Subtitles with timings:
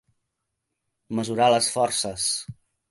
[1.21, 2.29] Mesurar les forces.